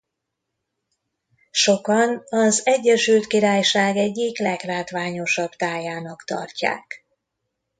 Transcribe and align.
Sokan 1.51 2.23
az 2.29 2.61
Egyesült 2.65 3.27
Királyság 3.27 3.95
egyik 3.97 4.37
leglátványosabb 4.37 5.49
tájának 5.51 6.23
tartják. 6.23 7.05